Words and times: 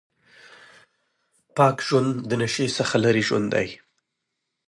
پاک 1.55 1.77
ژوند 1.87 2.11
د 2.29 2.31
نشې 2.41 2.67
څخه 2.77 2.95
لرې 3.03 3.23
ژوند 3.27 3.47
دی. 3.53 3.67